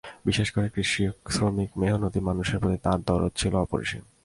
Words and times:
বিশেষ 0.25 0.47
করে 0.51 0.67
কৃষক 0.75 1.15
শ্রমিক 1.31 1.69
মেহনতি 1.81 2.19
মানুষের 2.19 2.59
প্রতি 2.61 2.77
তাঁর 2.85 2.99
দরদ 3.07 3.31
ছিল 3.35 3.53
অপরিসীম। 3.55 4.03